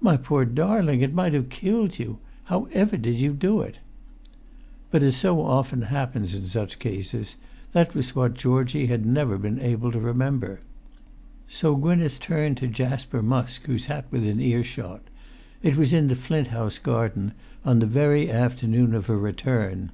"My 0.00 0.16
poor 0.16 0.46
darling, 0.46 1.02
it 1.02 1.12
might 1.12 1.34
have 1.34 1.50
killed 1.50 1.98
you! 1.98 2.20
How 2.44 2.68
ever 2.72 2.96
did 2.96 3.16
you 3.16 3.34
do 3.34 3.60
it?" 3.60 3.80
But, 4.90 5.02
as 5.02 5.14
so 5.14 5.42
often 5.42 5.82
happens 5.82 6.34
in 6.34 6.46
such 6.46 6.78
cases, 6.78 7.36
that 7.72 7.94
was 7.94 8.16
what 8.16 8.32
Georgie 8.32 8.86
had 8.86 9.04
never 9.04 9.36
been 9.36 9.60
able 9.60 9.92
to 9.92 10.00
remember. 10.00 10.60
So 11.48 11.76
Gwynneth 11.76 12.18
turned 12.18 12.56
to 12.56 12.66
Jasper 12.66 13.20
Musk, 13.22 13.66
who 13.66 13.76
sat 13.76 14.06
within 14.10 14.40
earshot; 14.40 15.02
it 15.62 15.76
was 15.76 15.92
in 15.92 16.08
the 16.08 16.16
Flint 16.16 16.46
House 16.46 16.78
garden, 16.78 17.34
on 17.62 17.80
the 17.80 17.86
very 17.86 18.30
afternoon 18.30 18.94
of 18.94 19.04
her 19.04 19.18
return. 19.18 19.90